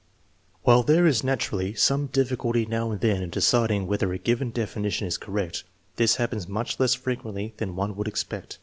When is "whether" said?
3.85-4.11